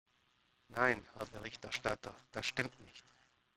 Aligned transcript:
Nein, 0.69 1.05
Herr 1.13 1.27
Berichterstatter, 1.27 2.15
das 2.31 2.47
stimmt 2.47 2.79
nicht. 2.79 3.05